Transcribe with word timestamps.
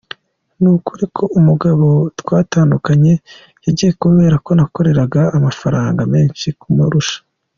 Ni 0.61 0.69
ukuri 0.75 1.05
ko 1.15 1.23
umugabo 1.39 1.87
twatandukanye 2.19 3.13
yagiye 3.65 3.91
kubera 4.01 4.35
ko 4.45 4.51
nakoreraga 4.57 5.21
amafaranga 5.37 6.01
menshi 6.13 6.47
kumurusha. 6.61 7.17